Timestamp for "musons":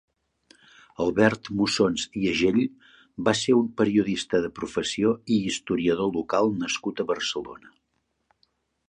1.57-2.05